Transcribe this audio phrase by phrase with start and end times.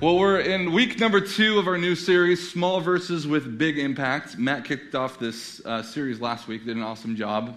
[0.00, 4.38] Well, we're in week number two of our new series, Small Verses with Big Impact.
[4.38, 7.54] Matt kicked off this uh, series last week, did an awesome job.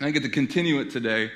[0.00, 1.30] I get to continue it today.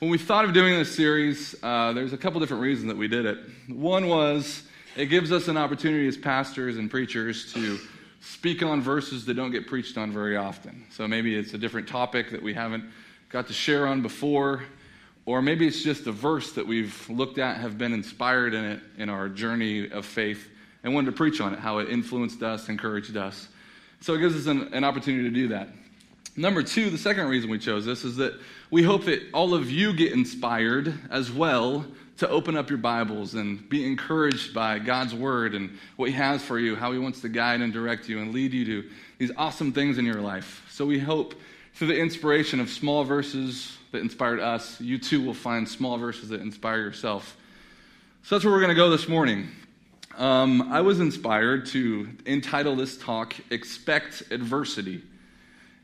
[0.00, 3.06] When we thought of doing this series, uh, there's a couple different reasons that we
[3.06, 3.36] did it.
[3.68, 4.62] One was
[4.96, 7.78] it gives us an opportunity as pastors and preachers to
[8.22, 10.86] speak on verses that don't get preached on very often.
[10.90, 12.84] So maybe it's a different topic that we haven't
[13.28, 14.62] got to share on before.
[15.26, 18.80] Or maybe it's just a verse that we've looked at, have been inspired in it
[18.96, 20.48] in our journey of faith,
[20.82, 23.48] and wanted to preach on it, how it influenced us, encouraged us.
[24.00, 25.68] So it gives us an, an opportunity to do that.
[26.36, 28.34] Number two, the second reason we chose this is that
[28.70, 31.84] we hope that all of you get inspired as well
[32.18, 36.42] to open up your Bibles and be encouraged by God's Word and what He has
[36.42, 39.32] for you, how He wants to guide and direct you and lead you to these
[39.36, 40.66] awesome things in your life.
[40.70, 41.34] So we hope
[41.74, 46.28] through the inspiration of small verses that inspired us, you too will find small verses
[46.28, 47.36] that inspire yourself.
[48.22, 49.48] So that's where we're going to go this morning.
[50.16, 55.02] Um, I was inspired to entitle this talk, Expect Adversity.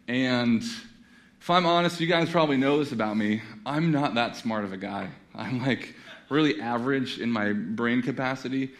[0.08, 3.42] And if I'm honest, you guys probably know this about me.
[3.64, 5.08] I'm not that smart of a guy.
[5.34, 5.94] I'm like
[6.28, 8.72] really average in my brain capacity,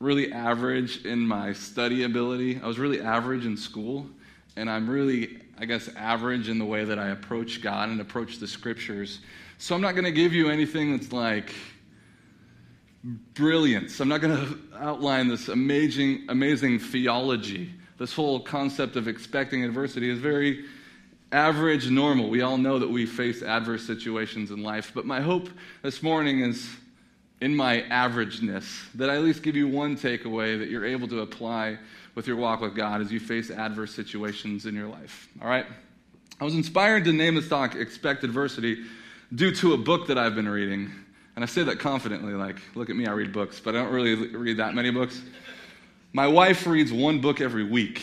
[0.00, 2.60] really average in my study ability.
[2.62, 4.06] I was really average in school,
[4.56, 8.38] and I'm really I guess, average in the way that I approach God and approach
[8.38, 9.18] the scriptures.
[9.58, 11.52] So I'm not going to give you anything that's like
[13.34, 13.98] brilliance.
[13.98, 17.74] I'm not going to outline this amazing, amazing theology.
[17.98, 20.64] This whole concept of expecting adversity is very
[21.32, 22.30] average, normal.
[22.30, 24.92] We all know that we face adverse situations in life.
[24.94, 25.48] But my hope
[25.82, 26.68] this morning is
[27.40, 31.20] in my averageness, that I at least give you one takeaway that you're able to
[31.20, 31.78] apply
[32.14, 35.28] with your walk with God as you face adverse situations in your life.
[35.40, 35.66] All right?
[36.40, 38.84] I was inspired to name this talk Expect Adversity
[39.34, 40.90] due to a book that I've been reading.
[41.36, 43.92] And I say that confidently, like, look at me, I read books, but I don't
[43.92, 45.20] really read that many books.
[46.12, 48.00] My wife reads one book every week.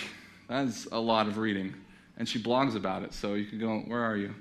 [0.48, 1.74] That's a lot of reading.
[2.18, 3.14] And she blogs about it.
[3.14, 4.34] So you can go, where are you?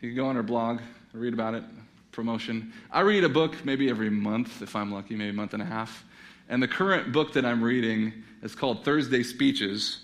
[0.00, 0.80] You can go on her blog,
[1.12, 1.62] read about it,
[2.10, 2.72] promotion.
[2.90, 5.66] I read a book maybe every month, if I'm lucky, maybe a month and a
[5.66, 6.04] half.
[6.48, 10.00] And the current book that I'm reading is called Thursday Speeches.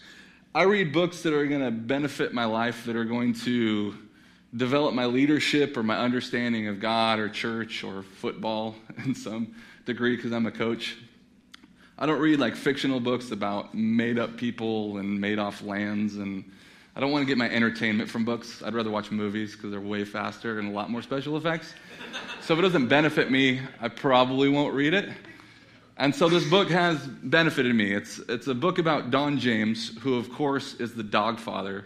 [0.55, 3.97] I read books that are going to benefit my life, that are going to
[4.57, 10.15] develop my leadership or my understanding of God or church or football in some degree
[10.15, 10.97] because I'm a coach.
[12.03, 16.51] I don't read like fictional books about made up people and made off lands and
[16.97, 18.63] I don't want to get my entertainment from books.
[18.63, 21.75] I'd rather watch movies because they're way faster and a lot more special effects.
[22.41, 25.11] So if it doesn't benefit me, I probably won't read it.
[25.99, 27.93] And so this book has benefited me.
[27.93, 31.85] It's, it's a book about Don James, who, of course, is the Dawgfather,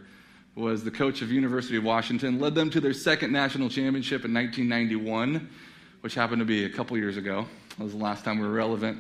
[0.55, 4.33] was the coach of University of Washington, led them to their second national championship in
[4.33, 5.51] 1991,
[6.03, 7.45] which happened to be a couple years ago.
[7.77, 8.99] That was the last time we were relevant.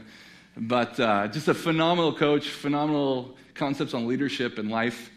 [0.57, 5.11] But uh, just a phenomenal coach, phenomenal concepts on leadership and life.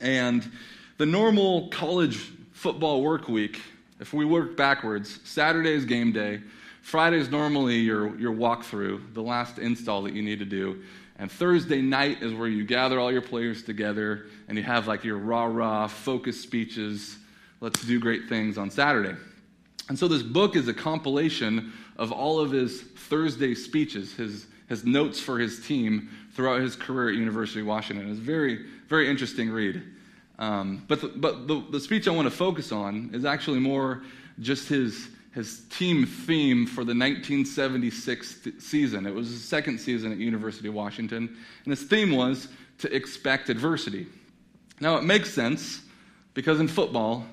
[0.00, 0.50] And
[0.98, 3.60] the normal college football work week,
[4.00, 6.42] if we work backwards, Saturday is game day.
[6.82, 10.82] Friday is normally your, your walkthrough, the last install that you need to do.
[11.18, 15.04] And Thursday night is where you gather all your players together and you have like
[15.04, 17.18] your rah rah focus speeches.
[17.60, 19.16] Let's do great things on Saturday.
[19.88, 24.86] And so this book is a compilation of all of his Thursday speeches, his, his
[24.86, 28.08] notes for his team throughout his career at University of Washington.
[28.08, 29.82] It's a very, very interesting read.
[30.38, 34.02] Um, but the, but the, the speech I want to focus on is actually more
[34.40, 39.06] just his his team theme for the 1976 th- season.
[39.06, 43.50] It was his second season at University of Washington, and his theme was to expect
[43.50, 44.06] adversity.
[44.80, 45.82] Now it makes sense
[46.32, 47.26] because in football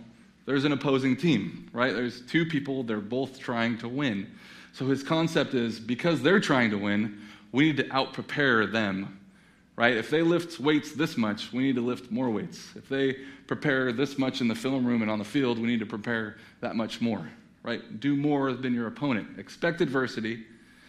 [0.46, 1.94] there's an opposing team, right?
[1.94, 4.28] There's two people, they're both trying to win.
[4.74, 7.20] So his concept is because they're trying to win,
[7.52, 9.20] we need to out prepare them,
[9.76, 9.96] right?
[9.96, 12.70] If they lift weights this much, we need to lift more weights.
[12.76, 13.18] If they
[13.48, 16.38] prepare this much in the film room and on the field, we need to prepare
[16.62, 17.28] that much more
[17.64, 18.00] right?
[18.00, 19.38] Do more than your opponent.
[19.38, 20.46] Expect adversity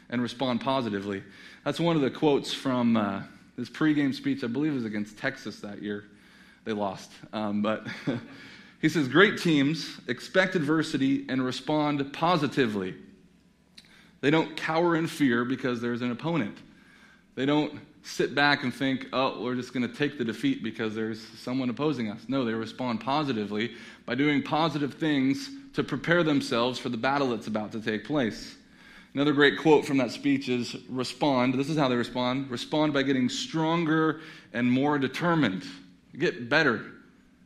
[0.08, 1.22] and respond positively.
[1.64, 3.22] That's one of the quotes from uh,
[3.56, 6.04] this pregame speech, I believe it was against Texas that year.
[6.64, 7.10] They lost.
[7.32, 7.86] Um, but
[8.80, 12.94] he says, Great teams expect adversity and respond positively.
[14.20, 16.58] They don't cower in fear because there's an opponent.
[17.34, 20.94] They don't sit back and think, oh, we're just going to take the defeat because
[20.94, 22.20] there's someone opposing us.
[22.28, 23.74] No, they respond positively
[24.06, 28.56] by doing positive things to prepare themselves for the battle that's about to take place.
[29.14, 31.54] Another great quote from that speech is respond.
[31.54, 34.20] This is how they respond respond by getting stronger
[34.52, 35.64] and more determined.
[36.16, 36.84] Get better.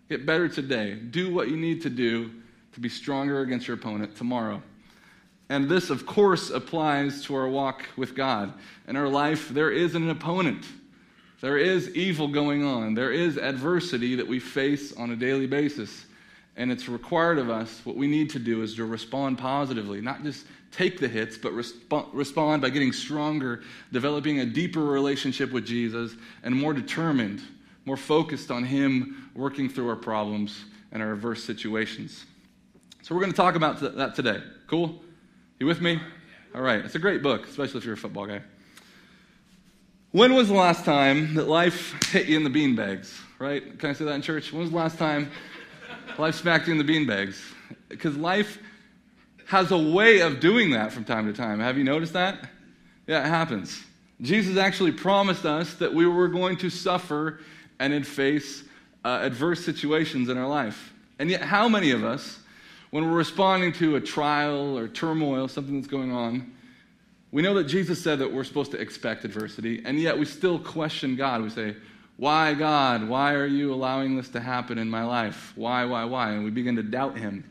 [0.08, 0.94] Get better today.
[0.94, 2.30] Do what you need to do
[2.74, 4.62] to be stronger against your opponent tomorrow.
[5.48, 8.52] And this, of course, applies to our walk with God.
[8.88, 10.64] In our life, there is an opponent.
[11.40, 12.94] There is evil going on.
[12.94, 16.06] There is adversity that we face on a daily basis.
[16.56, 20.22] And it's required of us, what we need to do is to respond positively, not
[20.22, 23.62] just take the hits, but resp- respond by getting stronger,
[23.92, 27.42] developing a deeper relationship with Jesus, and more determined,
[27.84, 32.24] more focused on Him working through our problems and our adverse situations.
[33.02, 34.42] So we're going to talk about that today.
[34.66, 35.03] Cool?
[35.64, 35.98] You with me?
[36.54, 36.84] All right.
[36.84, 38.42] It's a great book, especially if you're a football guy.
[40.10, 43.18] When was the last time that life hit you in the beanbags?
[43.38, 43.78] Right?
[43.78, 44.52] Can I say that in church?
[44.52, 45.30] When was the last time
[46.18, 47.40] life smacked you in the beanbags?
[47.88, 48.58] Because life
[49.46, 51.60] has a way of doing that from time to time.
[51.60, 52.46] Have you noticed that?
[53.06, 53.82] Yeah, it happens.
[54.20, 57.40] Jesus actually promised us that we were going to suffer
[57.80, 58.64] and face
[59.02, 60.92] uh, adverse situations in our life.
[61.18, 62.38] And yet, how many of us,
[62.94, 66.52] when we're responding to a trial or turmoil, something that's going on,
[67.32, 70.60] we know that Jesus said that we're supposed to expect adversity, and yet we still
[70.60, 71.42] question God.
[71.42, 71.74] We say,
[72.18, 73.08] Why, God?
[73.08, 75.52] Why are you allowing this to happen in my life?
[75.56, 76.34] Why, why, why?
[76.34, 77.42] And we begin to doubt Him.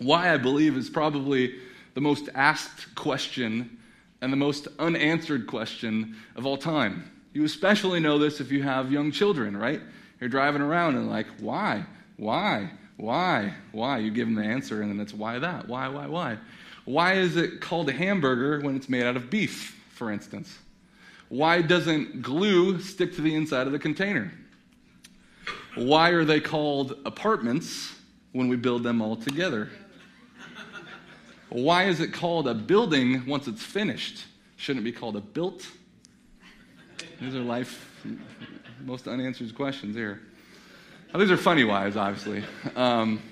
[0.00, 1.54] Why, I believe, is probably
[1.94, 3.78] the most asked question
[4.20, 7.10] and the most unanswered question of all time.
[7.32, 9.80] You especially know this if you have young children, right?
[10.20, 11.86] You're driving around and like, why?
[12.18, 12.68] Why?
[12.96, 13.54] Why?
[13.72, 13.98] Why?
[13.98, 15.68] You give them the answer, and then it's why that?
[15.68, 16.38] Why, why, why?
[16.84, 20.58] Why is it called a hamburger when it's made out of beef, for instance?
[21.28, 24.32] Why doesn't glue stick to the inside of the container?
[25.74, 27.94] Why are they called apartments
[28.32, 29.70] when we build them all together?
[31.48, 34.24] Why is it called a building once it's finished?
[34.56, 35.66] Shouldn't it be called a built?
[37.20, 37.90] These are life
[38.84, 40.20] most unanswered questions here.
[41.14, 42.42] Now, these are funny whys, obviously.
[42.74, 43.22] Um,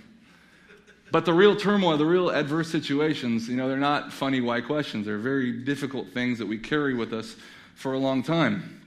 [1.11, 5.05] but the real turmoil, the real adverse situations, you know, they're not funny why questions.
[5.05, 7.35] They're very difficult things that we carry with us
[7.75, 8.81] for a long time.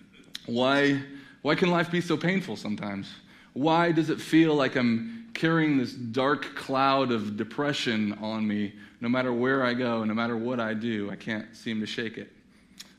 [0.45, 1.01] Why,
[1.41, 3.13] why can life be so painful sometimes?
[3.51, 9.09] Why does it feel like I'm carrying this dark cloud of depression on me no
[9.09, 11.11] matter where I go, no matter what I do?
[11.11, 12.31] I can't seem to shake it.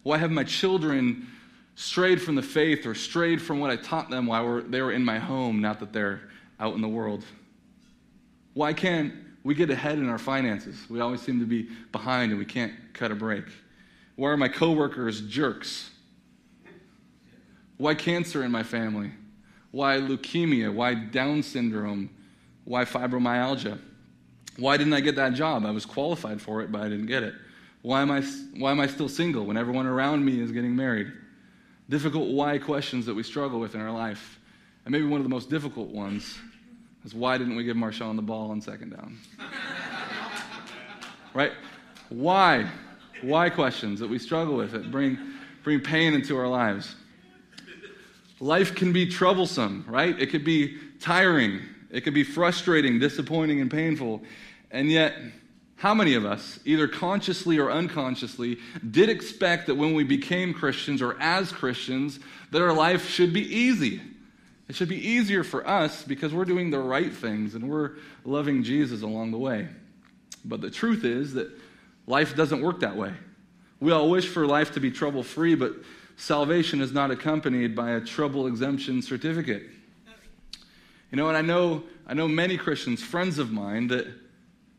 [0.03, 1.27] Why have my children
[1.77, 5.05] strayed from the faith or strayed from what I taught them while they were in
[5.05, 6.23] my home, not that they're
[6.59, 7.23] out in the world?
[8.55, 9.13] Why can't
[9.45, 10.77] we get ahead in our finances?
[10.89, 13.45] We always seem to be behind and we can't cut a break.
[14.17, 15.91] Why are my coworkers jerks?
[17.77, 19.11] Why cancer in my family?
[19.71, 20.73] Why leukemia?
[20.73, 22.09] Why Down syndrome?
[22.65, 23.79] Why fibromyalgia?
[24.57, 25.67] Why didn't I get that job?
[25.67, 27.35] I was qualified for it, but I didn't get it.
[27.83, 28.23] Why am I,
[28.57, 31.13] why am I still single when everyone around me is getting married?
[31.89, 34.39] Difficult why questions that we struggle with in our life.
[34.85, 36.39] And maybe one of the most difficult ones
[37.05, 39.19] is why didn't we give Marshawn the ball on second down?
[41.35, 41.53] right?
[42.09, 42.69] Why?
[43.23, 45.19] Why questions that we struggle with that bring,
[45.63, 46.97] bring pain into our lives.
[48.41, 50.21] Life can be troublesome, right?
[50.21, 51.61] It could be tiring.
[51.91, 54.23] It could be frustrating, disappointing, and painful.
[54.71, 55.17] And yet,
[55.77, 58.59] how many of us, either consciously or unconsciously,
[58.91, 62.19] did expect that when we became Christians or as Christians,
[62.51, 64.01] that our life should be easy?
[64.69, 67.93] It should be easier for us because we're doing the right things and we're
[68.25, 69.69] loving Jesus along the way.
[70.45, 71.51] But the truth is that
[72.07, 73.13] life doesn't work that way.
[73.79, 75.73] We all wish for life to be trouble free, but
[76.17, 79.65] salvation is not accompanied by a trouble exemption certificate.
[81.13, 84.07] You know, and I know, I know many Christians, friends of mine, that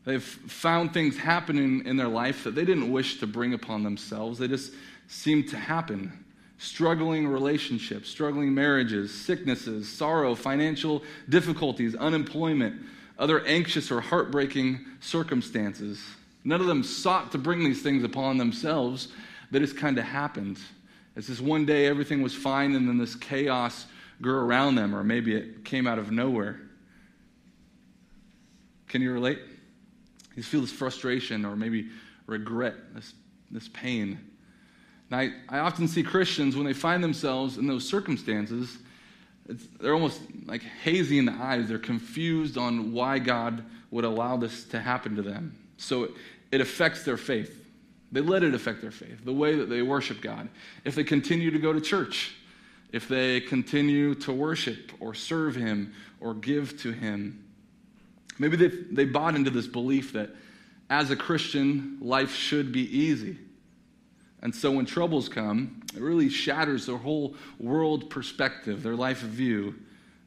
[0.08, 4.38] they've found things happening in their life that they didn't wish to bring upon themselves.
[4.38, 4.72] They just
[5.06, 6.24] seem to happen
[6.56, 12.74] struggling relationships, struggling marriages, sicknesses, sorrow, financial difficulties, unemployment,
[13.18, 16.02] other anxious or heartbreaking circumstances.
[16.42, 19.08] None of them sought to bring these things upon themselves.
[19.50, 20.58] They just kind of happened.
[21.16, 23.84] It's just one day everything was fine and then this chaos
[24.22, 26.58] grew around them, or maybe it came out of nowhere.
[28.88, 29.38] Can you relate?
[30.38, 31.88] You feel this frustration or maybe
[32.28, 33.12] regret, this,
[33.50, 34.20] this pain.
[35.10, 38.78] And I, I often see Christians, when they find themselves in those circumstances,
[39.80, 41.68] they're almost like hazy in the eyes.
[41.68, 45.58] They're confused on why God would allow this to happen to them.
[45.76, 46.10] So it,
[46.52, 47.68] it affects their faith.
[48.12, 50.48] They let it affect their faith, the way that they worship God.
[50.84, 52.36] If they continue to go to church,
[52.92, 57.42] if they continue to worship or serve Him or give to Him.
[58.38, 60.30] Maybe they, they bought into this belief that
[60.90, 63.38] as a Christian, life should be easy.
[64.40, 69.74] And so when troubles come, it really shatters their whole world perspective, their life view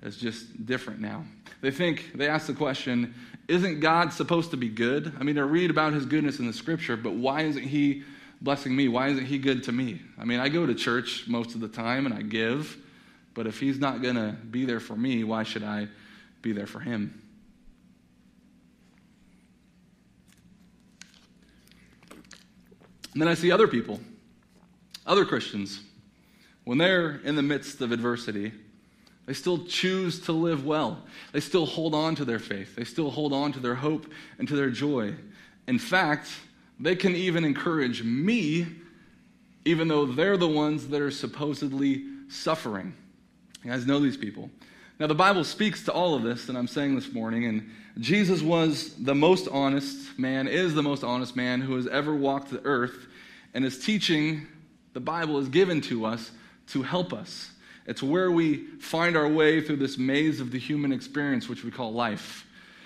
[0.01, 1.23] is just different now.
[1.61, 3.13] They think, they ask the question,
[3.47, 5.13] isn't God supposed to be good?
[5.19, 8.03] I mean, I read about his goodness in the scripture, but why isn't he
[8.41, 8.87] blessing me?
[8.87, 10.01] Why isn't he good to me?
[10.17, 12.77] I mean, I go to church most of the time and I give,
[13.33, 15.87] but if he's not going to be there for me, why should I
[16.41, 17.21] be there for him?
[23.13, 23.99] And then I see other people,
[25.05, 25.81] other Christians,
[26.63, 28.53] when they're in the midst of adversity,
[29.25, 31.03] they still choose to live well.
[31.31, 32.75] They still hold on to their faith.
[32.75, 35.15] They still hold on to their hope and to their joy.
[35.67, 36.29] In fact,
[36.79, 38.67] they can even encourage me,
[39.65, 42.93] even though they're the ones that are supposedly suffering.
[43.63, 44.49] You guys know these people.
[45.01, 47.67] Now, the Bible speaks to all of this that I'm saying this morning, and
[47.97, 52.51] Jesus was the most honest man, is the most honest man who has ever walked
[52.51, 53.07] the earth,
[53.55, 54.45] and his teaching,
[54.93, 56.29] the Bible, is given to us
[56.67, 57.49] to help us.
[57.87, 61.71] It's where we find our way through this maze of the human experience, which we
[61.71, 62.45] call life.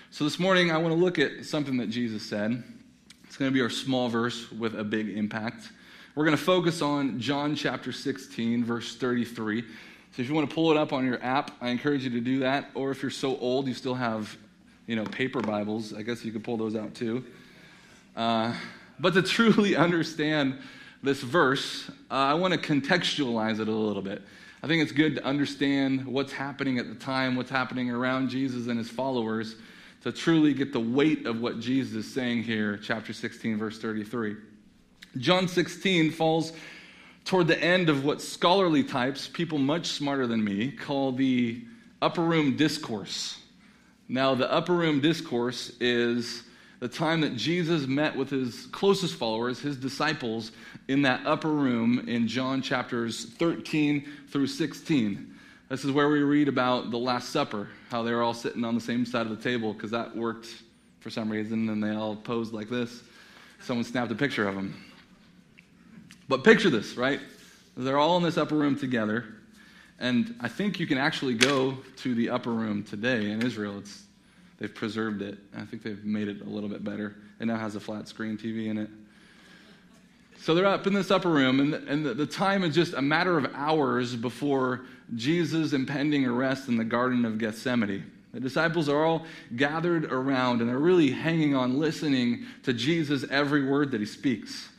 [0.10, 2.64] So this morning, I want to look at something that Jesus said.
[3.26, 5.68] It's going to be our small verse with a big impact.
[6.16, 9.66] We're going to focus on John chapter 16, verse 33.
[10.16, 12.22] So if you want to pull it up on your app, I encourage you to
[12.22, 12.70] do that.
[12.74, 14.38] Or if you're so old you still have,
[14.88, 17.26] you know, paper Bibles, I guess you could pull those out too.
[18.16, 18.54] Uh,
[18.98, 20.58] but to truly understand
[21.04, 24.22] this verse, uh, I want to contextualize it a little bit.
[24.64, 28.68] I think it's good to understand what's happening at the time, what's happening around Jesus
[28.68, 29.58] and his followers,
[30.04, 34.38] to truly get the weight of what Jesus is saying here, chapter 16, verse 33.
[35.18, 36.54] John 16 falls
[37.26, 41.64] toward the end of what scholarly types, people much smarter than me, call the
[42.02, 43.40] upper room discourse.
[44.08, 46.44] Now, the upper room discourse is
[46.80, 50.52] the time that Jesus met with his closest followers, his disciples,
[50.88, 55.34] in that upper room in John chapters 13 through 16.
[55.70, 58.76] This is where we read about the Last Supper, how they were all sitting on
[58.76, 60.48] the same side of the table, because that worked
[61.00, 63.02] for some reason, and they all posed like this.
[63.62, 64.76] Someone snapped a picture of them.
[66.28, 67.20] But picture this, right?
[67.78, 69.26] They're all in this upper room together.
[70.00, 73.80] And I think you can actually go to the upper room today in Israel.
[73.80, 74.06] It's
[74.58, 75.38] They've preserved it.
[75.56, 77.16] I think they've made it a little bit better.
[77.40, 78.90] It now has a flat screen TV in it.
[80.40, 83.02] So they're up in this upper room, and, and the, the time is just a
[83.02, 84.82] matter of hours before
[85.16, 88.12] Jesus' impending arrest in the Garden of Gethsemane.
[88.34, 93.66] The disciples are all gathered around, and they're really hanging on, listening to Jesus' every
[93.66, 94.70] word that he speaks.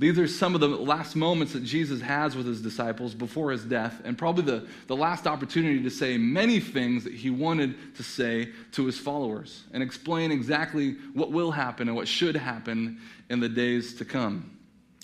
[0.00, 3.64] These are some of the last moments that Jesus has with his disciples before his
[3.64, 8.02] death, and probably the, the last opportunity to say many things that he wanted to
[8.02, 13.40] say to his followers and explain exactly what will happen and what should happen in
[13.40, 14.58] the days to come.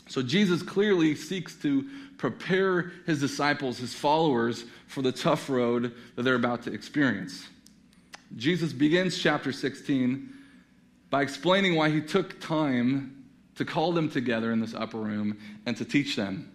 [0.08, 1.86] So Jesus clearly seeks to
[2.16, 7.46] prepare his disciples, his followers, for the tough road that they're about to experience.
[8.38, 10.32] Jesus begins chapter 16
[11.10, 13.15] by explaining why he took time
[13.56, 16.52] to call them together in this upper room and to teach them.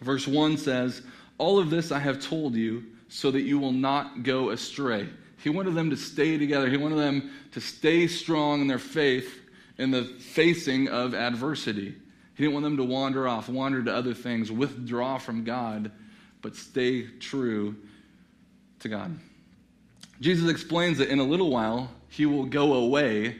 [0.00, 1.02] Verse 1 says,
[1.38, 5.08] All of this I have told you so that you will not go astray.
[5.42, 9.42] He wanted them to stay together, he wanted them to stay strong in their faith
[9.78, 11.94] in the facing of adversity.
[12.34, 15.90] He didn't want them to wander off, wander to other things, withdraw from God,
[16.42, 17.76] but stay true
[18.80, 19.18] to God.
[20.20, 23.36] Jesus explains that in a little while he will go away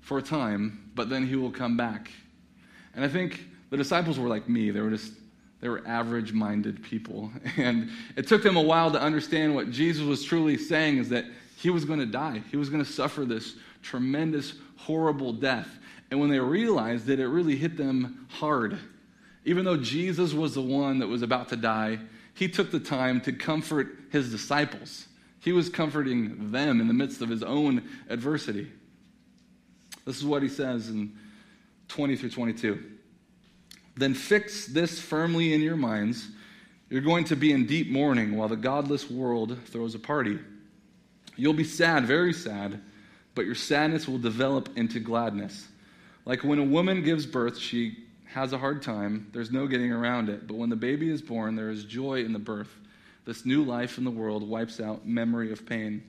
[0.00, 2.10] for a time, but then he will come back
[2.94, 4.70] and I think the disciples were like me.
[4.70, 5.12] They were just,
[5.60, 7.30] they were average minded people.
[7.56, 11.24] And it took them a while to understand what Jesus was truly saying is that
[11.56, 12.42] he was going to die.
[12.50, 15.68] He was going to suffer this tremendous, horrible death.
[16.10, 18.78] And when they realized it, it really hit them hard.
[19.44, 21.98] Even though Jesus was the one that was about to die,
[22.34, 25.06] he took the time to comfort his disciples.
[25.40, 28.70] He was comforting them in the midst of his own adversity.
[30.04, 31.16] This is what he says in
[31.92, 32.82] 20 through 22.
[33.96, 36.26] Then fix this firmly in your minds.
[36.88, 40.38] You're going to be in deep mourning while the godless world throws a party.
[41.36, 42.80] You'll be sad, very sad,
[43.34, 45.68] but your sadness will develop into gladness.
[46.24, 49.28] Like when a woman gives birth, she has a hard time.
[49.32, 50.46] There's no getting around it.
[50.46, 52.74] But when the baby is born, there is joy in the birth.
[53.26, 56.02] This new life in the world wipes out memory of pain.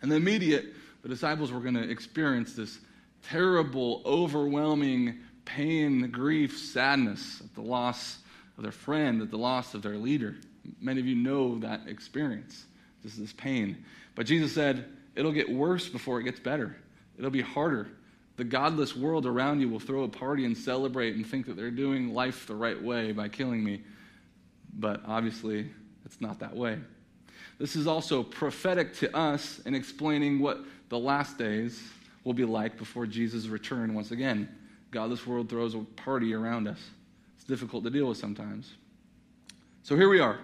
[0.00, 0.72] And the immediate,
[1.02, 2.78] the disciples were going to experience this
[3.22, 8.18] terrible, overwhelming pain, grief, sadness at the loss
[8.56, 10.36] of their friend, at the loss of their leader.
[10.80, 12.66] Many of you know that experience.
[13.02, 13.84] This is this pain.
[14.14, 14.84] But Jesus said,
[15.16, 16.76] it'll get worse before it gets better.
[17.18, 17.88] It'll be harder.
[18.36, 21.70] The godless world around you will throw a party and celebrate and think that they're
[21.70, 23.82] doing life the right way by killing me.
[24.74, 25.70] But obviously,
[26.04, 26.78] it's not that way.
[27.58, 31.82] This is also prophetic to us in explaining what the last days
[32.24, 34.48] will be like before Jesus' return once again.
[34.90, 36.78] Godless world throws a party around us.
[37.36, 38.72] It's difficult to deal with sometimes.
[39.82, 40.38] So here we are.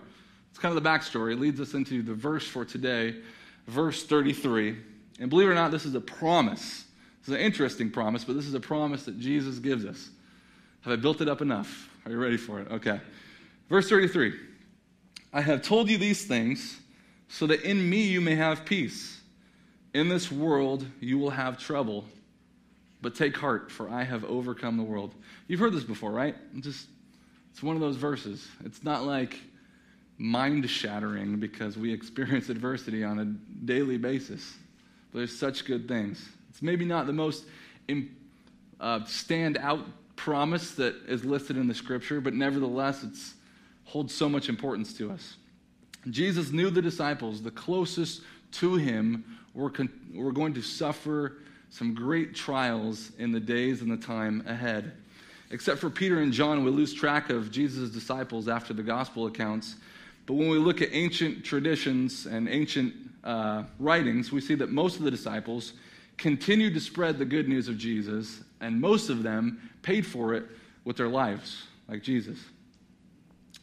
[0.50, 1.32] It's kind of the backstory.
[1.32, 3.16] It leads us into the verse for today,
[3.66, 4.76] verse 33.
[5.20, 6.84] And believe it or not, this is a promise.
[7.20, 10.10] This is an interesting promise, but this is a promise that Jesus gives us.
[10.82, 11.90] Have I built it up enough?
[12.04, 12.70] Are you ready for it?
[12.70, 13.00] Okay.
[13.68, 14.34] Verse 33
[15.32, 16.80] I have told you these things
[17.28, 19.15] so that in me you may have peace.
[19.96, 22.04] In this world you will have trouble,
[23.00, 25.14] but take heart, for I have overcome the world.
[25.48, 26.34] You've heard this before, right?
[26.60, 26.86] Just
[27.50, 28.46] it's one of those verses.
[28.62, 29.40] It's not like
[30.18, 33.24] mind shattering because we experience adversity on a
[33.64, 34.58] daily basis.
[35.12, 36.22] But there's such good things.
[36.50, 37.46] It's maybe not the most
[38.78, 43.14] uh, stand out promise that is listed in the scripture, but nevertheless, it
[43.84, 45.36] holds so much importance to us.
[46.10, 48.20] Jesus knew the disciples, the closest
[48.52, 49.24] to him,
[49.54, 51.38] we're, con- were going to suffer
[51.70, 54.92] some great trials in the days and the time ahead.
[55.50, 59.76] Except for Peter and John, we lose track of Jesus' disciples after the gospel accounts.
[60.26, 64.98] But when we look at ancient traditions and ancient uh, writings, we see that most
[64.98, 65.74] of the disciples
[66.16, 70.44] continued to spread the good news of Jesus, and most of them paid for it
[70.84, 72.38] with their lives, like Jesus.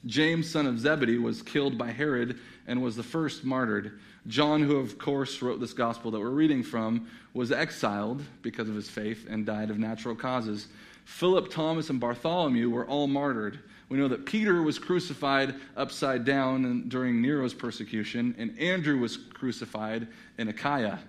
[0.05, 3.99] James, son of Zebedee, was killed by Herod and was the first martyred.
[4.27, 8.75] John, who of course wrote this gospel that we're reading from, was exiled because of
[8.75, 10.67] his faith and died of natural causes.
[11.05, 13.59] Philip, Thomas, and Bartholomew were all martyred.
[13.89, 20.07] We know that Peter was crucified upside down during Nero's persecution, and Andrew was crucified
[20.37, 20.99] in Achaia.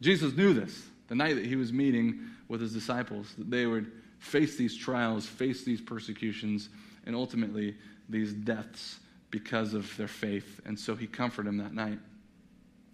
[0.00, 3.90] Jesus knew this the night that he was meeting with his disciples, that they would
[4.24, 6.70] face these trials, face these persecutions,
[7.06, 7.76] and ultimately
[8.08, 8.98] these deaths
[9.30, 10.60] because of their faith.
[10.64, 11.98] And so he comforted them that night.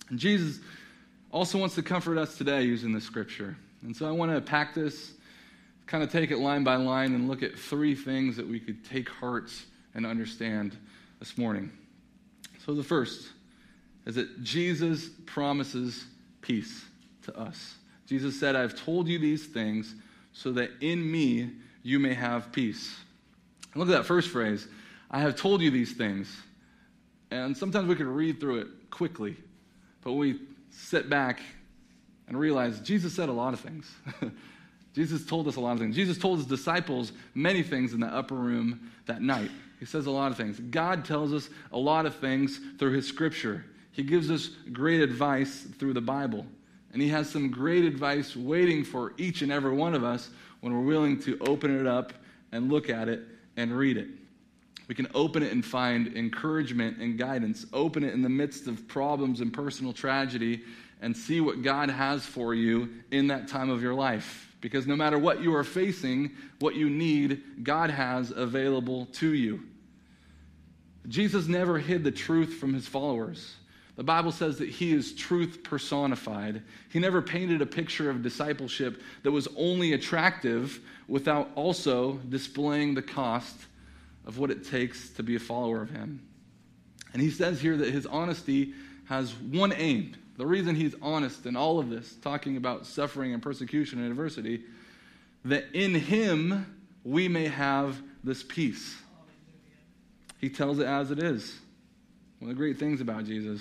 [0.08, 0.60] And Jesus
[1.30, 3.56] also wants to comfort us today using this scripture.
[3.82, 5.12] And so I want to pack this,
[5.86, 8.84] kind of take it line by line, and look at three things that we could
[8.84, 9.52] take heart
[9.94, 10.76] and understand
[11.20, 11.70] this morning.
[12.66, 13.28] So the first
[14.06, 16.04] is that Jesus promises
[16.40, 16.84] peace
[17.22, 17.74] to us.
[18.06, 19.94] Jesus said, I've told you these things
[20.32, 21.50] so that in me
[21.82, 22.96] you may have peace.
[23.74, 24.66] Look at that first phrase
[25.10, 26.34] I have told you these things.
[27.30, 29.36] And sometimes we could read through it quickly,
[30.02, 30.40] but we
[30.70, 31.40] sit back
[32.26, 33.90] and realize Jesus said a lot of things.
[34.94, 35.94] Jesus told us a lot of things.
[35.94, 39.50] Jesus told his disciples many things in the upper room that night.
[39.78, 40.58] He says a lot of things.
[40.58, 43.64] God tells us a lot of things through his scripture.
[43.92, 46.46] He gives us great advice through the Bible.
[46.92, 50.74] And he has some great advice waiting for each and every one of us when
[50.74, 52.12] we're willing to open it up
[52.52, 53.22] and look at it
[53.56, 54.08] and read it.
[54.88, 57.64] We can open it and find encouragement and guidance.
[57.72, 60.62] Open it in the midst of problems and personal tragedy
[61.00, 64.52] and see what God has for you in that time of your life.
[64.60, 69.62] Because no matter what you are facing, what you need, God has available to you.
[71.08, 73.54] Jesus never hid the truth from his followers.
[74.00, 76.62] The Bible says that he is truth personified.
[76.88, 83.02] He never painted a picture of discipleship that was only attractive without also displaying the
[83.02, 83.54] cost
[84.24, 86.26] of what it takes to be a follower of him.
[87.12, 88.72] And he says here that his honesty
[89.04, 90.16] has one aim.
[90.38, 94.62] The reason he's honest in all of this, talking about suffering and persecution and adversity,
[95.44, 96.64] that in him
[97.04, 98.96] we may have this peace.
[100.38, 101.58] He tells it as it is.
[102.38, 103.60] One of the great things about Jesus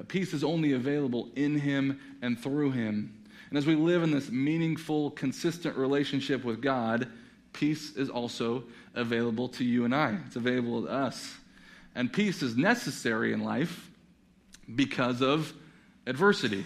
[0.00, 3.14] that peace is only available in him and through him.
[3.50, 7.06] And as we live in this meaningful, consistent relationship with God,
[7.52, 10.16] peace is also available to you and I.
[10.26, 11.36] It's available to us.
[11.94, 13.90] And peace is necessary in life
[14.74, 15.52] because of
[16.06, 16.64] adversity,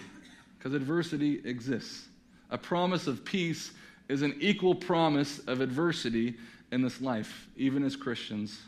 [0.57, 2.07] because adversity exists.
[2.51, 3.73] A promise of peace
[4.07, 6.35] is an equal promise of adversity
[6.71, 8.61] in this life, even as Christians.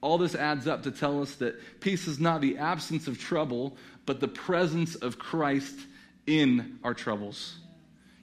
[0.00, 3.76] All this adds up to tell us that peace is not the absence of trouble,
[4.06, 5.78] but the presence of Christ
[6.26, 7.56] in our troubles.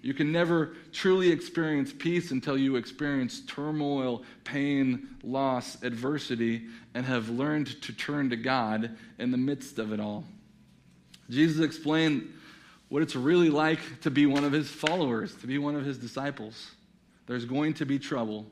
[0.02, 7.30] You can never truly experience peace until you experience turmoil, pain, loss, adversity, and have
[7.30, 10.24] learned to turn to God in the midst of it all.
[11.30, 12.34] Jesus explained
[12.90, 15.98] what it's really like to be one of his followers, to be one of his
[15.98, 16.72] disciples.
[17.26, 18.46] There's going to be trouble.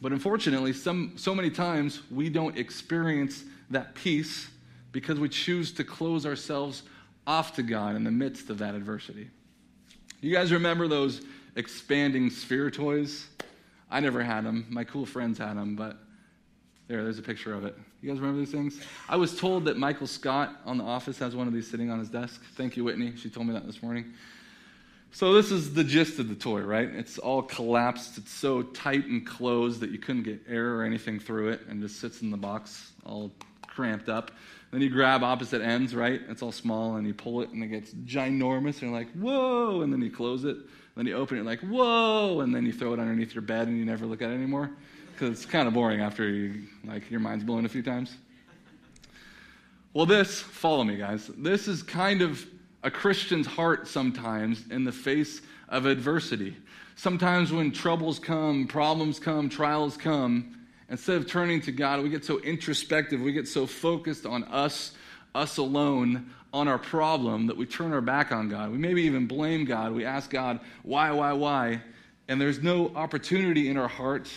[0.00, 4.48] But unfortunately, some, so many times we don't experience that peace
[4.92, 6.82] because we choose to close ourselves
[7.26, 9.28] off to God in the midst of that adversity.
[10.20, 11.22] You guys remember those
[11.56, 13.26] expanding sphere toys?
[13.90, 14.66] I never had them.
[14.68, 15.98] My cool friends had them, but
[16.88, 17.76] there, there's a picture of it.
[18.02, 18.80] You guys remember these things?
[19.08, 21.98] I was told that Michael Scott on The Office has one of these sitting on
[21.98, 22.42] his desk.
[22.56, 23.14] Thank you, Whitney.
[23.16, 24.12] She told me that this morning.
[25.12, 26.88] So, this is the gist of the toy, right?
[26.88, 28.16] It's all collapsed.
[28.16, 31.82] It's so tight and closed that you couldn't get air or anything through it and
[31.82, 33.32] just sits in the box all
[33.66, 34.30] cramped up.
[34.70, 36.20] Then you grab opposite ends, right?
[36.28, 39.80] It's all small, and you pull it, and it gets ginormous, and you're like, whoa!
[39.82, 40.56] And then you close it.
[40.96, 42.40] Then you open it, like, whoa!
[42.40, 44.70] And then you throw it underneath your bed, and you never look at it anymore.
[45.12, 48.16] Because it's kind of boring after you, like, your mind's blown a few times.
[49.92, 51.26] Well, this, follow me, guys.
[51.36, 52.46] This is kind of
[52.82, 56.56] a Christian's heart sometimes in the face of adversity.
[56.96, 62.24] Sometimes when troubles come, problems come, trials come, instead of turning to God, we get
[62.24, 64.92] so introspective, we get so focused on us,
[65.34, 68.72] us alone, on our problem that we turn our back on God.
[68.72, 69.92] We maybe even blame God.
[69.92, 71.80] We ask God, why, why, why?
[72.28, 74.28] And there's no opportunity in our heart,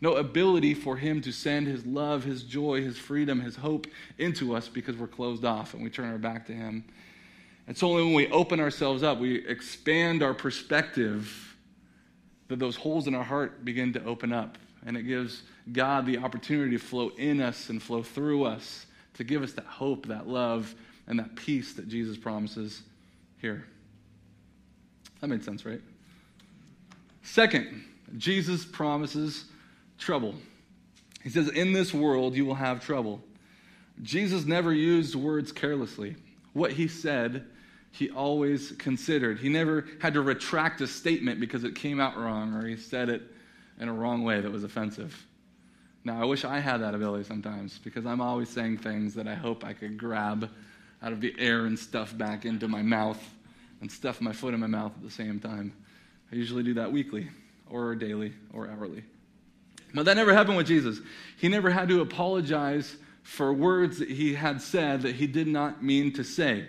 [0.00, 3.86] no ability for Him to send His love, His joy, His freedom, His hope
[4.18, 6.84] into us because we're closed off and we turn our back to Him.
[7.70, 11.56] It's only when we open ourselves up, we expand our perspective,
[12.48, 14.58] that those holes in our heart begin to open up.
[14.84, 19.22] And it gives God the opportunity to flow in us and flow through us to
[19.22, 20.74] give us that hope, that love,
[21.06, 22.82] and that peace that Jesus promises
[23.40, 23.64] here.
[25.20, 25.80] That made sense, right?
[27.22, 27.84] Second,
[28.18, 29.44] Jesus promises
[29.96, 30.34] trouble.
[31.22, 33.22] He says, In this world you will have trouble.
[34.02, 36.16] Jesus never used words carelessly.
[36.52, 37.46] What he said
[37.92, 39.38] he always considered.
[39.38, 43.08] He never had to retract a statement because it came out wrong or he said
[43.08, 43.22] it
[43.78, 45.26] in a wrong way that was offensive.
[46.04, 49.34] Now, I wish I had that ability sometimes because I'm always saying things that I
[49.34, 50.48] hope I could grab
[51.02, 53.22] out of the air and stuff back into my mouth
[53.80, 55.72] and stuff my foot in my mouth at the same time.
[56.32, 57.28] I usually do that weekly
[57.68, 59.04] or daily or hourly.
[59.92, 61.00] But that never happened with Jesus.
[61.36, 65.82] He never had to apologize for words that he had said that he did not
[65.82, 66.66] mean to say.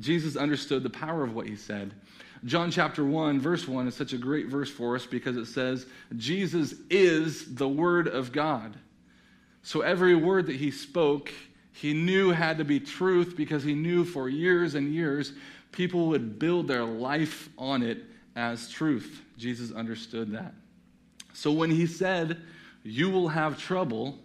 [0.00, 1.92] Jesus understood the power of what he said.
[2.44, 5.86] John chapter 1, verse 1 is such a great verse for us because it says,
[6.16, 8.76] Jesus is the Word of God.
[9.62, 11.30] So every word that he spoke,
[11.72, 15.32] he knew had to be truth because he knew for years and years
[15.72, 18.04] people would build their life on it
[18.36, 19.22] as truth.
[19.36, 20.54] Jesus understood that.
[21.34, 22.40] So when he said,
[22.82, 24.18] You will have trouble,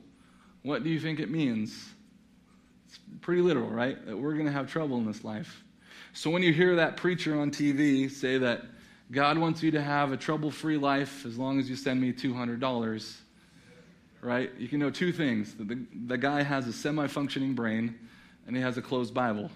[0.62, 1.90] what do you think it means?
[2.94, 4.04] It's pretty literal, right?
[4.06, 5.64] That we're going to have trouble in this life.
[6.14, 8.62] So when you hear that preacher on TV say that
[9.12, 12.14] God wants you to have a trouble free life as long as you send me
[12.14, 13.16] $200,
[14.22, 14.52] right?
[14.60, 15.56] You can know two things.
[15.56, 17.98] The, the, the guy has a semi functioning brain
[18.46, 19.50] and he has a closed Bible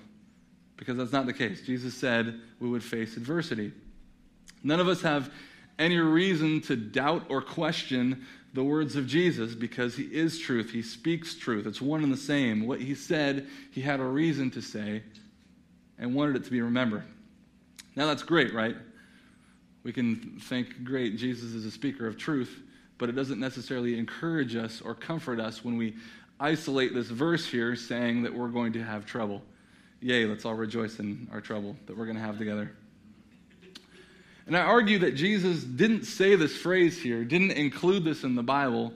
[0.77, 1.61] because that's not the case.
[1.61, 3.71] Jesus said we would face adversity.
[4.63, 5.31] None of us have
[5.77, 8.25] any reason to doubt or question
[8.57, 10.71] the words of Jesus because he is truth.
[10.71, 11.67] He speaks truth.
[11.67, 12.65] It's one and the same.
[12.65, 15.03] What he said, he had a reason to say
[15.99, 17.03] and wanted it to be remembered.
[17.95, 18.75] Now that's great, right?
[19.83, 22.63] We can think, great, Jesus is a speaker of truth,
[22.97, 25.95] but it doesn't necessarily encourage us or comfort us when we
[26.39, 29.43] isolate this verse here saying that we're going to have trouble.
[30.01, 32.71] Yay, let's all rejoice in our trouble that we're going to have together.
[34.47, 38.43] And I argue that Jesus didn't say this phrase here, didn't include this in the
[38.43, 38.93] Bible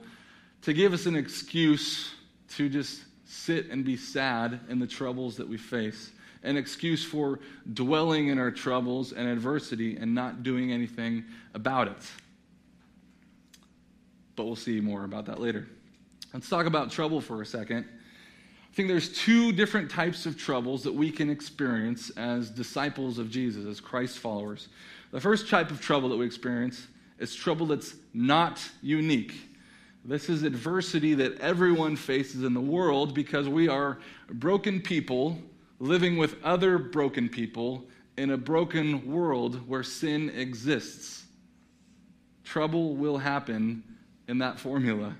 [0.62, 2.14] to give us an excuse
[2.56, 6.10] to just sit and be sad in the troubles that we face
[6.42, 7.40] an excuse for
[7.72, 12.10] dwelling in our troubles and adversity and not doing anything about it.
[14.34, 15.68] But we'll see more about that later.
[16.32, 17.84] Let's talk about trouble for a second.
[17.84, 23.30] I think there's two different types of troubles that we can experience as disciples of
[23.30, 24.68] Jesus, as Christ followers.
[25.12, 29.34] The first type of trouble that we experience is trouble that's not unique.
[30.04, 33.98] This is adversity that everyone faces in the world because we are
[34.30, 35.38] broken people
[35.78, 37.84] living with other broken people
[38.16, 41.24] in a broken world where sin exists.
[42.42, 43.84] Trouble will happen
[44.28, 45.14] in that formula.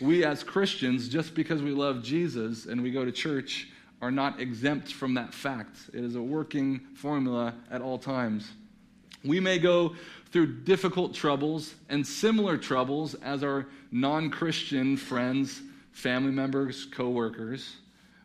[0.00, 3.68] We, as Christians, just because we love Jesus and we go to church,
[4.00, 5.76] are not exempt from that fact.
[5.92, 8.48] It is a working formula at all times.
[9.24, 9.94] We may go
[10.30, 17.76] through difficult troubles and similar troubles as our non Christian friends, family members, co workers.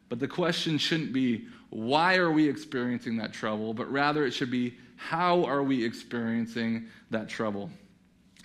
[0.10, 3.74] But the question shouldn't be, why are we experiencing that trouble?
[3.74, 7.72] But rather, it should be, how are we experiencing that trouble?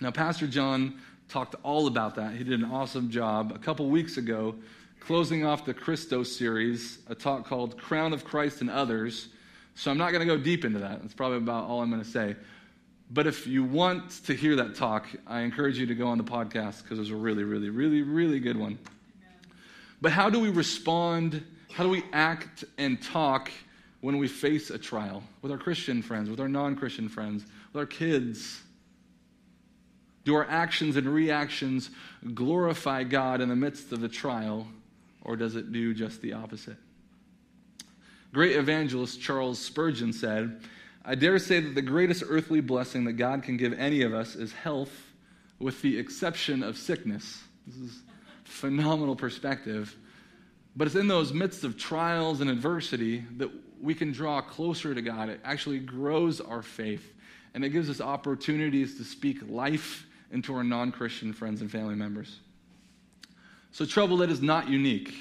[0.01, 2.33] Now, Pastor John talked all about that.
[2.33, 4.55] He did an awesome job a couple weeks ago
[4.99, 9.29] closing off the Christos series, a talk called Crown of Christ and Others.
[9.79, 11.01] So I'm not going to go deep into that.
[11.01, 12.35] That's probably about all I'm going to say.
[13.11, 16.23] But if you want to hear that talk, I encourage you to go on the
[16.25, 18.77] podcast because it's a really, really, really, really good one.
[20.01, 21.45] But how do we respond?
[21.71, 23.51] How do we act and talk
[24.01, 27.79] when we face a trial with our Christian friends, with our non Christian friends, with
[27.79, 28.61] our kids?
[30.25, 31.89] Do our actions and reactions
[32.33, 34.67] glorify God in the midst of the trial,
[35.21, 36.75] or does it do just the opposite?
[38.31, 40.61] Great evangelist Charles Spurgeon said,
[41.03, 44.35] I dare say that the greatest earthly blessing that God can give any of us
[44.35, 44.91] is health,
[45.57, 47.41] with the exception of sickness.
[47.65, 48.01] This is
[48.43, 49.95] phenomenal perspective.
[50.75, 53.49] But it's in those midst of trials and adversity that
[53.81, 55.29] we can draw closer to God.
[55.29, 57.13] It actually grows our faith,
[57.53, 61.95] and it gives us opportunities to speak life into our non Christian friends and family
[61.95, 62.39] members.
[63.71, 65.15] So, trouble that is not unique.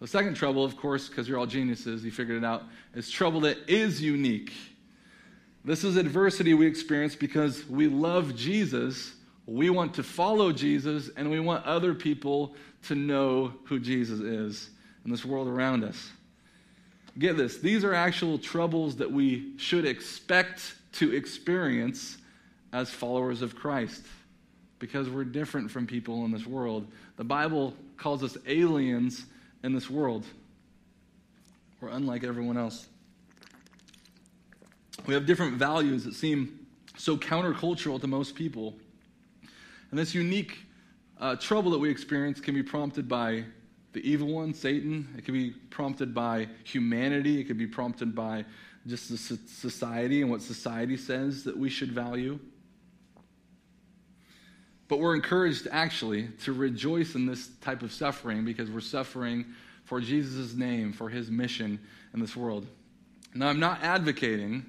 [0.00, 3.40] The second trouble, of course, because you're all geniuses, you figured it out, is trouble
[3.40, 4.52] that is unique.
[5.64, 9.14] This is adversity we experience because we love Jesus,
[9.46, 14.70] we want to follow Jesus, and we want other people to know who Jesus is
[15.04, 16.10] in this world around us.
[17.18, 22.18] Get this, these are actual troubles that we should expect to experience
[22.72, 24.02] as followers of Christ
[24.80, 26.86] because we're different from people in this world.
[27.16, 29.26] The Bible calls us aliens
[29.64, 30.26] in this world.
[31.80, 32.86] We're unlike everyone else.
[35.06, 38.74] We have different values that seem so countercultural to most people.
[39.90, 40.58] And this unique
[41.18, 43.44] uh, trouble that we experience can be prompted by
[43.94, 45.08] the evil one, Satan.
[45.16, 47.40] It can be prompted by humanity.
[47.40, 48.44] It can be prompted by
[48.86, 52.38] just the society and what society says that we should value.
[54.88, 59.46] But we're encouraged actually to rejoice in this type of suffering because we're suffering
[59.84, 61.78] for Jesus' name, for his mission
[62.12, 62.66] in this world.
[63.34, 64.64] Now, I'm not advocating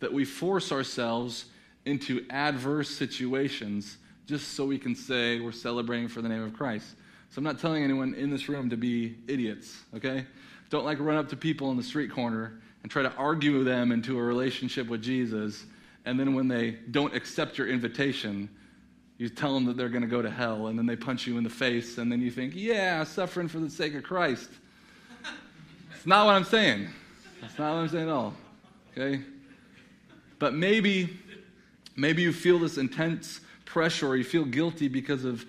[0.00, 1.46] that we force ourselves
[1.84, 3.96] into adverse situations
[4.26, 6.94] just so we can say we're celebrating for the name of Christ.
[7.30, 10.24] So I'm not telling anyone in this room to be idiots, okay?
[10.70, 13.92] Don't like run up to people in the street corner and try to argue them
[13.92, 15.64] into a relationship with Jesus.
[16.04, 18.48] And then when they don't accept your invitation,
[19.18, 20.66] you tell them that they're going to go to hell.
[20.66, 21.98] And then they punch you in the face.
[21.98, 24.50] And then you think, yeah, suffering for the sake of Christ.
[25.96, 26.88] It's not what I'm saying.
[27.40, 28.34] That's not what I'm saying at all.
[28.92, 29.22] Okay?
[30.38, 31.18] But maybe,
[31.96, 35.46] maybe you feel this intense pressure or you feel guilty because of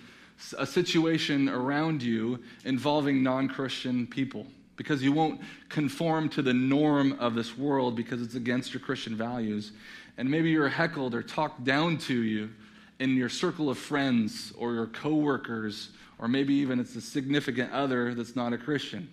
[0.56, 7.12] a situation around you involving non Christian people because you won't conform to the norm
[7.18, 9.72] of this world because it's against your Christian values.
[10.16, 12.50] And maybe you're heckled or talked down to you
[12.98, 18.14] in your circle of friends or your coworkers, or maybe even it's a significant other
[18.14, 19.10] that's not a Christian.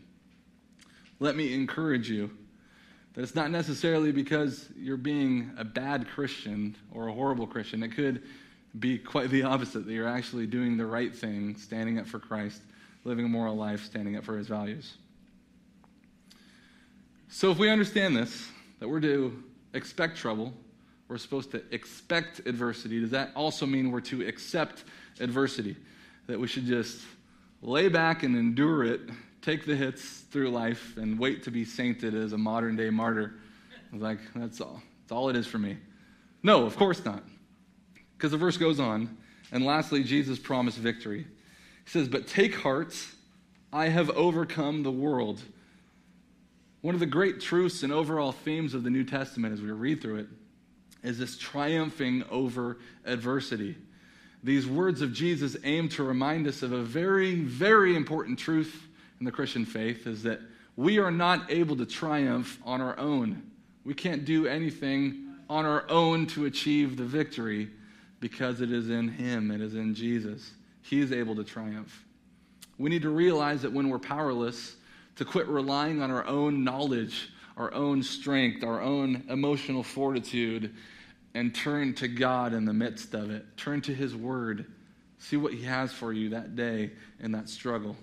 [1.19, 2.31] Let me encourage you
[3.13, 7.83] that it's not necessarily because you're being a bad Christian or a horrible Christian.
[7.83, 8.23] It could
[8.79, 12.61] be quite the opposite, that you're actually doing the right thing, standing up for Christ,
[13.03, 14.93] living a moral life, standing up for his values.
[17.29, 18.47] So if we understand this,
[18.79, 19.43] that we're to
[19.73, 20.53] expect trouble,
[21.07, 24.83] we're supposed to expect adversity, does that also mean we're to accept
[25.19, 25.75] adversity?
[26.27, 27.01] That we should just
[27.61, 29.01] lay back and endure it
[29.43, 33.33] take the hits through life and wait to be sainted as a modern day martyr.
[33.91, 34.81] I was like, that's all.
[35.01, 35.77] That's all it is for me.
[36.41, 37.23] No, of course not.
[38.17, 39.17] Because the verse goes on.
[39.51, 41.27] And lastly, Jesus promised victory.
[41.83, 42.95] He says, But take heart,
[43.71, 45.41] I have overcome the world.
[46.81, 50.01] One of the great truths and overall themes of the New Testament as we read
[50.01, 50.27] through it
[51.03, 53.75] is this triumphing over adversity.
[54.43, 58.87] These words of Jesus aim to remind us of a very, very important truth
[59.19, 60.39] in the Christian faith is that
[60.75, 63.43] we are not able to triumph on our own.
[63.85, 67.69] We can't do anything on our own to achieve the victory
[68.19, 70.51] because it is in Him, it is in Jesus.
[70.81, 72.05] He is able to triumph.
[72.77, 74.75] We need to realize that when we're powerless,
[75.17, 80.73] to quit relying on our own knowledge, our own strength, our own emotional fortitude,
[81.33, 83.45] and turn to God in the midst of it.
[83.57, 84.65] Turn to His Word.
[85.19, 87.95] See what He has for you that day in that struggle.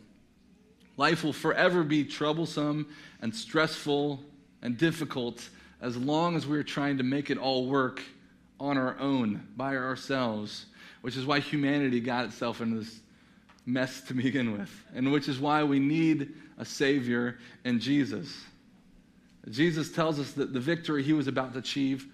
[0.97, 2.89] Life will forever be troublesome
[3.23, 4.21] and stressful
[4.63, 5.49] and difficult
[5.81, 8.03] as long as we're trying to make it all work
[8.59, 10.67] on our own, by ourselves,
[11.01, 13.01] which is why humanity got itself into this
[13.65, 18.45] mess to begin with, and which is why we need a Savior in Jesus.
[19.49, 22.07] Jesus tells us that the victory he was about to achieve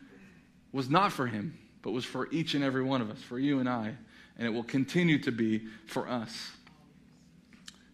[0.73, 3.59] was not for him, but was for each and every one of us, for you
[3.59, 3.95] and I,
[4.39, 6.53] and it will continue to be for us.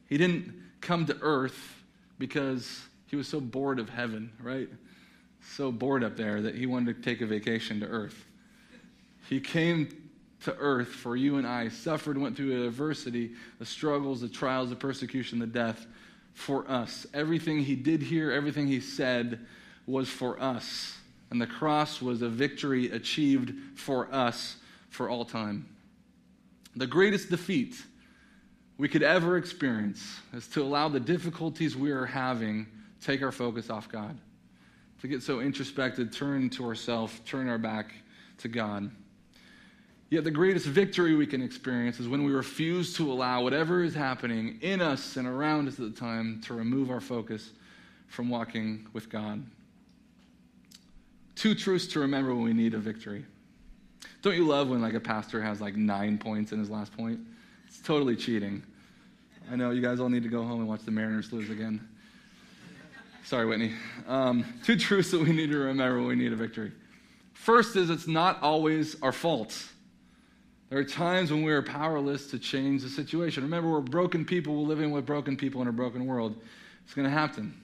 [0.08, 1.82] He didn't come to earth
[2.18, 4.68] because he was so bored of heaven, right?
[5.56, 8.24] So bored up there that he wanted to take a vacation to earth.
[9.28, 10.10] He came
[10.44, 14.76] to earth for you and I, suffered, went through adversity, the struggles, the trials, the
[14.76, 15.86] persecution, the death
[16.34, 17.06] for us.
[17.12, 19.40] Everything he did here, everything he said
[19.86, 20.96] was for us.
[21.30, 24.56] And the cross was a victory achieved for us
[24.90, 25.66] for all time.
[26.76, 27.82] The greatest defeat
[28.78, 32.66] we could ever experience is to allow the difficulties we are having
[33.02, 34.16] take our focus off God.
[35.00, 37.92] To get so introspected, turn to ourselves, turn our back
[38.38, 38.90] to God.
[40.12, 43.94] Yet the greatest victory we can experience is when we refuse to allow whatever is
[43.94, 47.48] happening in us and around us at the time to remove our focus
[48.08, 49.42] from walking with God.
[51.34, 53.24] Two truths to remember when we need a victory.
[54.20, 57.18] Don't you love when like a pastor has like nine points in his last point?
[57.66, 58.62] It's totally cheating.
[59.50, 61.88] I know you guys all need to go home and watch the Mariners lose again.
[63.24, 63.72] Sorry, Whitney.
[64.06, 66.72] Um, two truths that we need to remember when we need a victory.
[67.32, 69.58] First is it's not always our fault.
[70.72, 73.42] There are times when we are powerless to change the situation.
[73.42, 76.34] Remember, we're broken people, we're living with broken people in a broken world.
[76.82, 77.60] It's going to happen.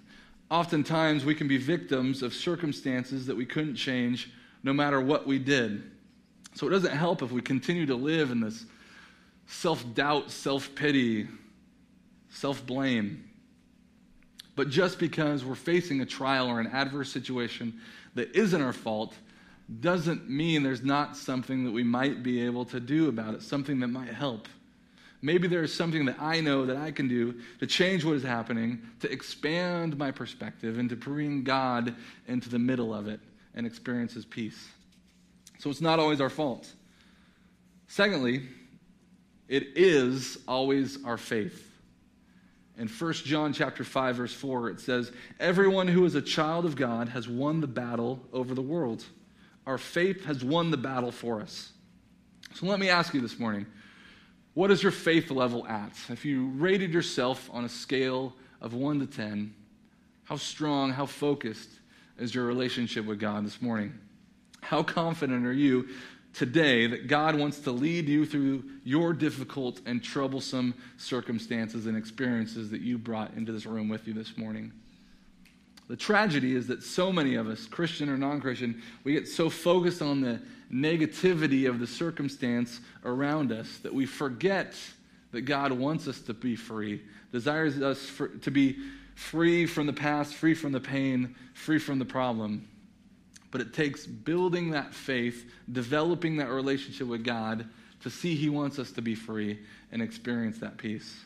[0.51, 4.31] Oftentimes, we can be victims of circumstances that we couldn't change
[4.63, 5.91] no matter what we did.
[6.53, 8.67] So it doesn't help if we continue to live in this
[9.47, 11.29] self doubt, self pity,
[12.29, 13.27] self blame.
[14.55, 17.81] But just because we're facing a trial or an adverse situation
[18.17, 19.15] that isn't our fault
[19.81, 23.81] doesn't mean there's not something that we might be able to do about it, something
[23.81, 24.49] that might help.
[25.21, 28.81] Maybe there's something that I know that I can do to change what is happening,
[29.01, 31.95] to expand my perspective, and to bring God
[32.29, 33.21] into the middle of it
[33.55, 34.69] and experience His peace.
[35.59, 36.73] So it's not always our fault.
[37.89, 38.49] Secondly,
[39.49, 41.65] it is always our faith.
[42.79, 46.77] In 1 John chapter 5 verse 4 it says, "Everyone who is a child of
[46.77, 49.05] God has won the battle over the world."
[49.69, 51.73] Our faith has won the battle for us.
[52.55, 53.67] So let me ask you this morning
[54.55, 55.93] what is your faith level at?
[56.09, 59.55] If you rated yourself on a scale of 1 to 10,
[60.25, 61.69] how strong, how focused
[62.19, 63.93] is your relationship with God this morning?
[64.63, 65.89] How confident are you
[66.33, 72.71] today that God wants to lead you through your difficult and troublesome circumstances and experiences
[72.71, 74.73] that you brought into this room with you this morning?
[75.89, 79.49] The tragedy is that so many of us, Christian or non Christian, we get so
[79.49, 80.41] focused on the
[80.73, 84.75] negativity of the circumstance around us that we forget
[85.33, 88.79] that God wants us to be free, desires us for, to be
[89.15, 92.69] free from the past, free from the pain, free from the problem.
[93.51, 97.67] But it takes building that faith, developing that relationship with God
[98.03, 99.59] to see He wants us to be free
[99.91, 101.25] and experience that peace.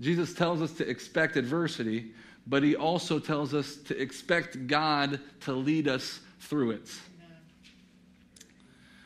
[0.00, 2.12] Jesus tells us to expect adversity,
[2.46, 6.88] but he also tells us to expect God to lead us through it.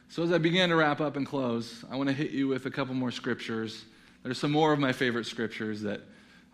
[0.09, 2.65] So, as I begin to wrap up and close, I want to hit you with
[2.65, 3.85] a couple more scriptures.
[4.23, 6.01] There's some more of my favorite scriptures that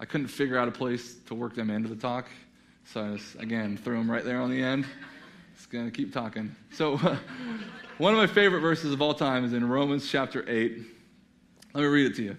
[0.01, 2.27] I couldn't figure out a place to work them into the talk.
[2.87, 4.85] So, I just, again, threw them right there on the end.
[5.55, 6.57] It's going to keep talking.
[6.73, 6.97] So,
[7.99, 10.83] one of my favorite verses of all time is in Romans chapter 8.
[11.75, 12.37] Let me read it to you.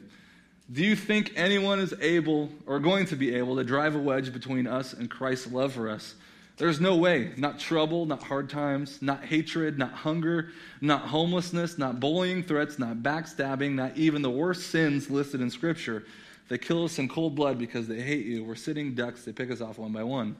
[0.71, 4.31] Do you think anyone is able or going to be able to drive a wedge
[4.31, 6.15] between us and Christ's love for us?
[6.57, 7.31] There's no way.
[7.35, 12.97] Not trouble, not hard times, not hatred, not hunger, not homelessness, not bullying, threats, not
[12.97, 16.05] backstabbing, not even the worst sins listed in Scripture.
[16.49, 18.43] They kill us in cold blood because they hate you.
[18.43, 20.35] We're sitting ducks, they pick us off one by one.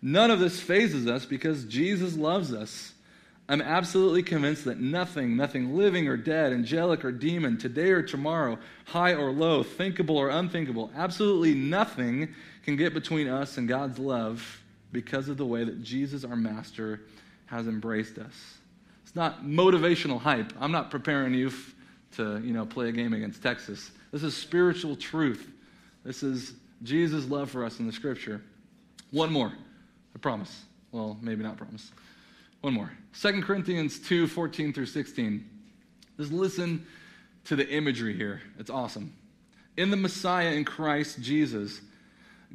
[0.00, 2.91] None of this fazes us because Jesus loves us.
[3.52, 8.58] I'm absolutely convinced that nothing, nothing living or dead, angelic or demon, today or tomorrow,
[8.86, 12.34] high or low, thinkable or unthinkable, absolutely nothing
[12.64, 17.02] can get between us and God's love because of the way that Jesus, our Master,
[17.44, 18.56] has embraced us.
[19.02, 20.54] It's not motivational hype.
[20.58, 21.74] I'm not preparing you f-
[22.12, 23.90] to, you know, play a game against Texas.
[24.12, 25.52] This is spiritual truth.
[26.04, 28.40] This is Jesus' love for us in the scripture.
[29.10, 29.52] One more.
[30.14, 30.62] I promise.
[30.90, 31.92] Well, maybe not promise.
[32.62, 32.92] One more.
[33.20, 35.44] 2 Corinthians 2 14 through 16.
[36.16, 36.86] Just listen
[37.44, 38.40] to the imagery here.
[38.58, 39.12] It's awesome.
[39.76, 41.80] In the Messiah, in Christ Jesus,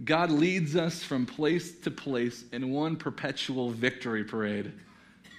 [0.05, 4.67] God leads us from place to place in one perpetual victory parade.
[4.67, 4.75] Isn't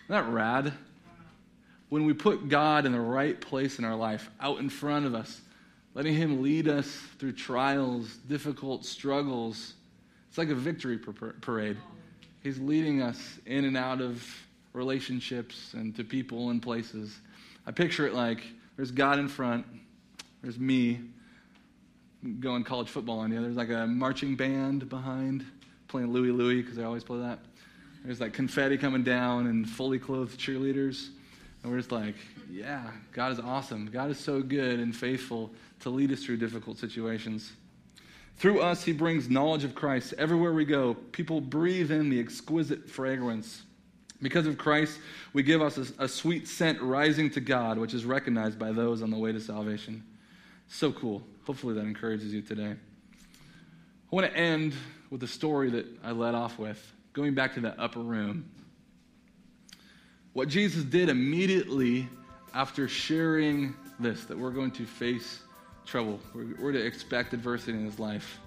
[0.09, 0.75] that rad?
[1.89, 5.15] When we put God in the right place in our life, out in front of
[5.15, 5.41] us,
[5.95, 6.87] letting Him lead us
[7.19, 9.73] through trials, difficult struggles,
[10.29, 11.79] it's like a victory parade.
[12.43, 14.23] He's leading us in and out of
[14.79, 17.19] relationships and to people and places.
[17.67, 18.41] I picture it like
[18.77, 19.67] there's God in front,
[20.43, 21.01] there's me,
[22.41, 23.41] going college football on you.
[23.41, 25.45] There's like a marching band behind
[25.89, 27.41] playing Louie Louie because I always play that.
[28.05, 31.09] There's like confetti coming down and fully clothed cheerleaders.
[31.63, 32.15] And we're just like,
[32.51, 33.87] yeah, God is awesome.
[33.87, 35.51] God is so good and faithful
[35.81, 37.53] to lead us through difficult situations.
[38.37, 40.15] Through us, He brings knowledge of Christ.
[40.17, 43.63] Everywhere we go, people breathe in the exquisite fragrance.
[44.21, 44.99] Because of Christ,
[45.33, 49.03] we give us a, a sweet scent rising to God, which is recognized by those
[49.03, 50.03] on the way to salvation.
[50.69, 51.23] So cool.
[51.45, 52.75] Hopefully, that encourages you today.
[52.75, 54.75] I want to end
[55.11, 58.51] with the story that I led off with, going back to that upper room.
[60.33, 62.09] What Jesus did immediately
[62.55, 65.41] after sharing this, that we're going to face
[65.87, 68.39] trouble, we're, we're to expect adversity in his life.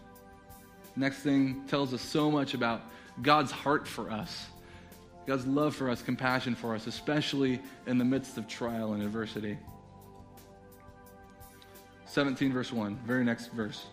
[0.95, 2.81] Next thing tells us so much about
[3.21, 4.47] God's heart for us,
[5.27, 9.57] God's love for us, compassion for us, especially in the midst of trial and adversity.
[12.05, 13.85] 17, verse 1, very next verse.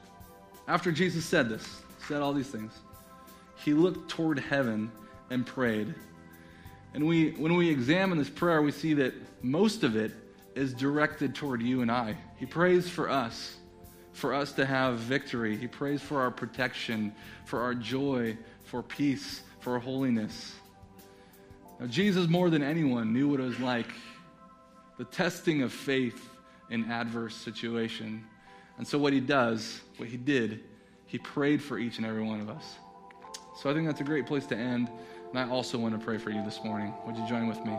[0.66, 2.72] After Jesus said this, said all these things,
[3.56, 4.90] he looked toward heaven
[5.30, 5.94] and prayed.
[6.94, 10.12] And we, when we examine this prayer, we see that most of it
[10.54, 12.16] is directed toward you and I.
[12.36, 13.56] He prays for us,
[14.12, 15.56] for us to have victory.
[15.56, 17.14] He prays for our protection,
[17.44, 20.54] for our joy, for peace, for holiness.
[21.80, 23.88] Now, Jesus, more than anyone, knew what it was like
[24.98, 26.28] the testing of faith
[26.70, 28.24] in adverse situation.
[28.78, 30.64] And so, what he does, what he did,
[31.06, 32.76] he prayed for each and every one of us.
[33.60, 34.90] So, I think that's a great place to end.
[35.30, 36.92] And I also want to pray for you this morning.
[37.06, 37.76] Would you join with me?